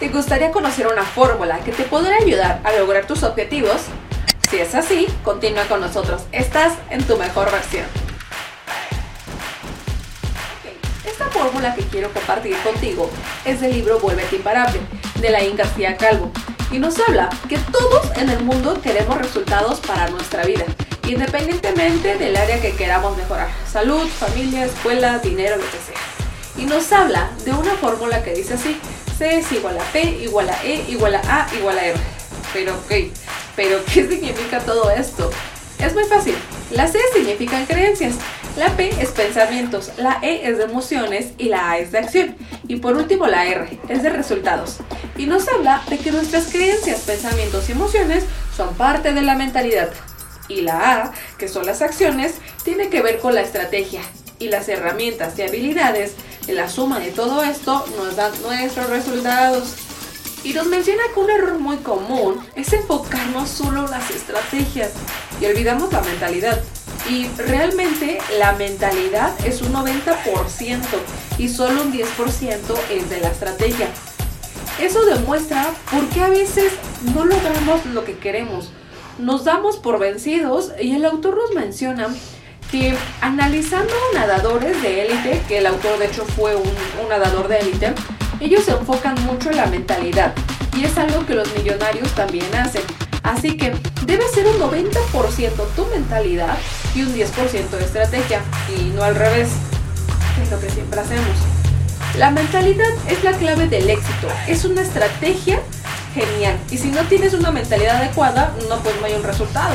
¿Te 0.00 0.08
gustaría 0.08 0.50
conocer 0.50 0.86
una 0.86 1.04
fórmula 1.04 1.58
que 1.58 1.72
te 1.72 1.82
podrá 1.82 2.16
ayudar 2.16 2.62
a 2.64 2.72
lograr 2.72 3.06
tus 3.06 3.22
objetivos? 3.22 3.82
Si 4.50 4.56
es 4.56 4.74
así, 4.74 5.06
continúa 5.22 5.64
con 5.64 5.82
nosotros. 5.82 6.22
Estás 6.32 6.72
en 6.88 7.04
tu 7.04 7.18
mejor 7.18 7.52
versión. 7.52 7.84
Esta 11.06 11.26
fórmula 11.26 11.74
que 11.74 11.82
quiero 11.82 12.10
compartir 12.14 12.56
contigo 12.62 13.10
es 13.44 13.60
del 13.60 13.72
libro 13.72 14.00
Vuélvete 14.00 14.36
Imparable, 14.36 14.80
de 15.20 15.28
la 15.28 15.44
García 15.54 15.98
Calvo, 15.98 16.32
y 16.70 16.78
nos 16.78 16.98
habla 16.98 17.28
que 17.50 17.58
todos 17.58 18.16
en 18.16 18.30
el 18.30 18.42
mundo 18.42 18.80
queremos 18.80 19.18
resultados 19.18 19.80
para 19.80 20.08
nuestra 20.08 20.44
vida, 20.44 20.64
independientemente 21.06 22.16
del 22.16 22.36
área 22.38 22.58
que 22.58 22.74
queramos 22.74 23.18
mejorar, 23.18 23.50
salud, 23.70 24.08
familia, 24.08 24.64
escuela, 24.64 25.18
dinero, 25.18 25.56
lo 25.58 25.64
que 25.64 25.72
sea. 25.72 26.00
Y 26.56 26.64
nos 26.64 26.90
habla 26.90 27.28
de 27.44 27.52
una 27.52 27.74
fórmula 27.74 28.22
que 28.22 28.32
dice 28.32 28.54
así, 28.54 28.80
C 29.20 29.36
es 29.36 29.52
igual 29.52 29.76
a 29.76 29.84
P, 29.92 30.02
igual 30.22 30.48
a 30.48 30.64
E, 30.64 30.82
igual 30.88 31.14
a 31.14 31.20
A, 31.20 31.54
igual 31.54 31.76
a 31.76 31.84
R. 31.84 32.00
Pero, 32.54 32.72
ok, 32.72 33.12
pero 33.54 33.84
¿qué 33.84 34.08
significa 34.08 34.60
todo 34.60 34.90
esto? 34.90 35.30
Es 35.78 35.92
muy 35.92 36.04
fácil. 36.04 36.34
La 36.70 36.88
C 36.88 36.98
significan 37.12 37.66
creencias, 37.66 38.14
la 38.56 38.74
P 38.78 38.88
es 38.98 39.10
pensamientos, 39.10 39.90
la 39.98 40.20
E 40.22 40.48
es 40.48 40.56
de 40.56 40.64
emociones 40.64 41.32
y 41.36 41.50
la 41.50 41.72
A 41.72 41.78
es 41.78 41.92
de 41.92 41.98
acción. 41.98 42.34
Y 42.66 42.76
por 42.76 42.96
último 42.96 43.26
la 43.26 43.44
R 43.44 43.78
es 43.90 44.02
de 44.02 44.08
resultados. 44.08 44.78
Y 45.18 45.26
nos 45.26 45.46
habla 45.48 45.82
de 45.90 45.98
que 45.98 46.12
nuestras 46.12 46.46
creencias, 46.46 47.00
pensamientos 47.00 47.68
y 47.68 47.72
emociones 47.72 48.24
son 48.56 48.74
parte 48.74 49.12
de 49.12 49.20
la 49.20 49.34
mentalidad. 49.34 49.90
Y 50.48 50.62
la 50.62 50.94
A, 50.94 51.12
que 51.36 51.48
son 51.48 51.66
las 51.66 51.82
acciones, 51.82 52.36
tiene 52.64 52.88
que 52.88 53.02
ver 53.02 53.18
con 53.18 53.34
la 53.34 53.42
estrategia. 53.42 54.00
Y 54.38 54.48
las 54.48 54.70
herramientas 54.70 55.38
y 55.38 55.42
habilidades 55.42 56.14
la 56.52 56.68
suma 56.68 56.98
de 56.98 57.10
todo 57.10 57.42
esto 57.42 57.84
nos 57.96 58.16
dan 58.16 58.32
nuestros 58.42 58.88
resultados. 58.88 59.74
Y 60.42 60.54
nos 60.54 60.66
menciona 60.66 61.02
que 61.12 61.20
un 61.20 61.30
error 61.30 61.58
muy 61.58 61.76
común 61.78 62.40
es 62.54 62.72
enfocarnos 62.72 63.48
solo 63.48 63.84
en 63.84 63.90
las 63.90 64.10
estrategias 64.10 64.90
y 65.40 65.44
olvidamos 65.44 65.92
la 65.92 66.00
mentalidad. 66.00 66.62
Y 67.08 67.28
realmente 67.36 68.18
la 68.38 68.52
mentalidad 68.52 69.34
es 69.44 69.60
un 69.60 69.72
90% 69.72 70.80
y 71.38 71.48
solo 71.48 71.82
un 71.82 71.92
10% 71.92 72.04
es 72.90 73.10
de 73.10 73.20
la 73.20 73.28
estrategia. 73.28 73.88
Eso 74.80 75.04
demuestra 75.04 75.70
por 75.90 76.08
qué 76.08 76.22
a 76.22 76.30
veces 76.30 76.72
no 77.14 77.26
logramos 77.26 77.84
lo 77.86 78.04
que 78.04 78.16
queremos. 78.18 78.70
Nos 79.18 79.44
damos 79.44 79.76
por 79.76 79.98
vencidos 79.98 80.72
y 80.80 80.94
el 80.94 81.04
autor 81.04 81.36
nos 81.36 81.54
menciona 81.54 82.08
que 82.70 82.96
analizando 83.20 83.92
nadadores 84.14 84.80
de 84.82 85.02
élite, 85.02 85.42
que 85.48 85.58
el 85.58 85.66
autor 85.66 85.98
de 85.98 86.06
hecho 86.06 86.24
fue 86.24 86.54
un, 86.54 86.70
nadador 87.08 87.48
de 87.48 87.58
élite, 87.58 87.92
ellos 88.38 88.64
se 88.64 88.70
enfocan 88.70 89.16
mucho 89.24 89.50
en 89.50 89.56
la 89.56 89.66
mentalidad 89.66 90.32
y 90.76 90.84
es 90.84 90.96
algo 90.96 91.26
que 91.26 91.34
los 91.34 91.52
millonarios 91.56 92.12
también 92.14 92.54
hacen. 92.54 92.82
Así 93.22 93.56
que 93.56 93.74
debe 94.06 94.26
ser 94.28 94.46
un 94.46 94.58
90% 94.58 94.92
tu 95.74 95.86
mentalidad 95.86 96.56
y 96.94 97.02
un 97.02 97.14
10% 97.14 97.70
de 97.70 97.84
estrategia 97.84 98.40
y 98.76 98.90
no 98.90 99.02
al 99.02 99.16
revés, 99.16 99.48
que 100.36 100.42
es 100.44 100.50
lo 100.50 100.60
que 100.60 100.70
siempre 100.70 101.00
hacemos. 101.00 101.36
La 102.16 102.30
mentalidad 102.30 102.88
es 103.08 103.22
la 103.24 103.32
clave 103.32 103.66
del 103.66 103.90
éxito, 103.90 104.28
es 104.48 104.64
una 104.64 104.82
estrategia 104.82 105.60
genial 106.14 106.56
y 106.70 106.78
si 106.78 106.90
no 106.90 107.02
tienes 107.04 107.34
una 107.34 107.50
mentalidad 107.50 107.96
adecuada, 107.96 108.54
no 108.68 108.78
pues 108.78 108.94
no 109.00 109.06
hay 109.06 109.14
un 109.14 109.22
resultado. 109.22 109.74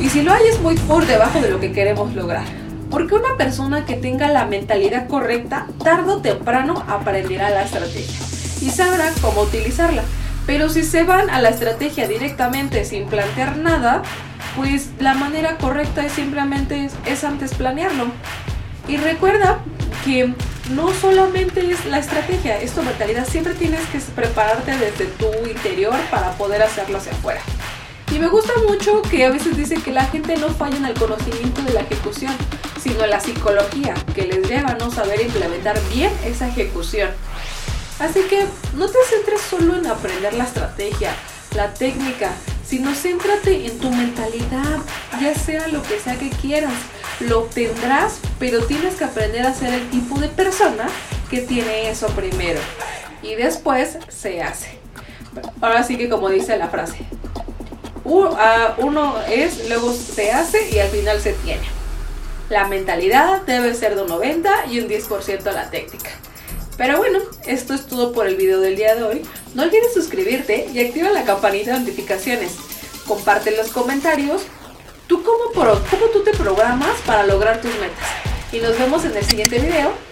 Y 0.00 0.08
si 0.10 0.22
lo 0.22 0.32
hay 0.32 0.46
es 0.48 0.60
muy 0.60 0.76
por 0.76 1.06
debajo 1.06 1.40
de 1.40 1.50
lo 1.50 1.58
que 1.58 1.72
queremos 1.72 2.14
lograr. 2.14 2.44
Porque 2.90 3.14
una 3.14 3.36
persona 3.36 3.84
que 3.84 3.94
tenga 3.94 4.28
la 4.28 4.46
mentalidad 4.46 5.08
correcta, 5.08 5.66
tarde 5.82 6.12
o 6.12 6.20
temprano 6.20 6.84
aprenderá 6.88 7.50
la 7.50 7.62
estrategia 7.62 8.18
y 8.60 8.70
sabrá 8.70 9.10
cómo 9.20 9.42
utilizarla. 9.42 10.02
Pero 10.46 10.68
si 10.68 10.82
se 10.82 11.04
van 11.04 11.28
a 11.30 11.40
la 11.40 11.50
estrategia 11.50 12.08
directamente 12.08 12.84
sin 12.84 13.06
plantear 13.06 13.58
nada, 13.58 14.02
pues 14.56 14.88
la 14.98 15.14
manera 15.14 15.58
correcta 15.58 16.06
es 16.06 16.12
simplemente 16.12 16.88
es, 17.06 17.24
antes 17.24 17.54
planearlo. 17.54 18.06
Y 18.86 18.96
recuerda 18.96 19.58
que 20.04 20.32
no 20.70 20.92
solamente 20.94 21.70
es 21.70 21.84
la 21.84 21.98
estrategia, 21.98 22.58
es 22.60 22.72
tu 22.72 22.82
mentalidad. 22.82 23.26
Siempre 23.26 23.54
tienes 23.54 23.80
que 23.88 23.98
prepararte 23.98 24.78
desde 24.78 25.06
tu 25.06 25.26
interior 25.46 25.96
para 26.10 26.30
poder 26.32 26.62
hacerlo 26.62 26.98
hacia 26.98 27.12
afuera. 27.12 27.40
Y 28.18 28.20
me 28.20 28.26
gusta 28.30 28.52
mucho 28.66 29.00
que 29.02 29.24
a 29.24 29.30
veces 29.30 29.56
dice 29.56 29.76
que 29.76 29.92
la 29.92 30.04
gente 30.06 30.36
no 30.38 30.48
falla 30.48 30.76
en 30.76 30.86
el 30.86 30.94
conocimiento 30.94 31.62
de 31.62 31.72
la 31.72 31.82
ejecución, 31.82 32.32
sino 32.82 33.04
en 33.04 33.10
la 33.10 33.20
psicología, 33.20 33.94
que 34.12 34.22
les 34.22 34.48
lleva 34.48 34.70
a 34.70 34.74
no 34.74 34.90
saber 34.90 35.20
implementar 35.20 35.80
bien 35.94 36.10
esa 36.24 36.48
ejecución. 36.48 37.10
Así 38.00 38.22
que 38.22 38.44
no 38.74 38.88
te 38.88 38.98
centres 39.08 39.40
solo 39.40 39.76
en 39.76 39.86
aprender 39.86 40.34
la 40.34 40.42
estrategia, 40.42 41.14
la 41.54 41.72
técnica, 41.74 42.32
sino 42.66 42.92
céntrate 42.92 43.66
en 43.66 43.78
tu 43.78 43.88
mentalidad, 43.88 44.78
ya 45.20 45.36
sea 45.36 45.68
lo 45.68 45.80
que 45.84 46.00
sea 46.00 46.18
que 46.18 46.30
quieras. 46.30 46.74
Lo 47.20 47.42
obtendrás, 47.42 48.18
pero 48.40 48.64
tienes 48.64 48.96
que 48.96 49.04
aprender 49.04 49.46
a 49.46 49.54
ser 49.54 49.72
el 49.72 49.88
tipo 49.90 50.18
de 50.18 50.26
persona 50.26 50.88
que 51.30 51.42
tiene 51.42 51.88
eso 51.88 52.08
primero. 52.08 52.58
Y 53.22 53.36
después 53.36 53.96
se 54.08 54.42
hace. 54.42 54.76
Ahora 55.60 55.84
sí 55.84 55.96
que 55.96 56.08
como 56.08 56.30
dice 56.30 56.58
la 56.58 56.68
frase, 56.68 57.06
uno 58.78 59.14
es, 59.28 59.68
luego 59.68 59.92
se 59.92 60.32
hace 60.32 60.70
y 60.70 60.78
al 60.78 60.88
final 60.88 61.20
se 61.20 61.32
tiene. 61.34 61.62
La 62.48 62.66
mentalidad 62.66 63.42
debe 63.42 63.74
ser 63.74 63.94
de 63.94 64.02
un 64.02 64.08
90 64.08 64.66
y 64.70 64.80
un 64.80 64.88
10% 64.88 65.52
la 65.52 65.70
técnica. 65.70 66.10
Pero 66.78 66.96
bueno, 66.98 67.18
esto 67.46 67.74
es 67.74 67.86
todo 67.86 68.12
por 68.12 68.26
el 68.26 68.36
video 68.36 68.60
del 68.60 68.76
día 68.76 68.94
de 68.94 69.02
hoy. 69.02 69.22
No 69.54 69.64
olvides 69.64 69.92
suscribirte 69.92 70.68
y 70.72 70.80
activa 70.80 71.10
la 71.10 71.24
campanita 71.24 71.72
de 71.72 71.80
notificaciones. 71.80 72.52
Comparte 73.06 73.50
en 73.50 73.56
los 73.56 73.68
comentarios 73.68 74.42
tú 75.08 75.22
cómo 75.22 76.06
tú 76.12 76.22
te 76.22 76.32
programas 76.32 77.00
para 77.04 77.26
lograr 77.26 77.60
tus 77.60 77.74
metas. 77.76 78.08
Y 78.52 78.58
nos 78.58 78.78
vemos 78.78 79.04
en 79.04 79.16
el 79.16 79.24
siguiente 79.24 79.58
video. 79.58 80.07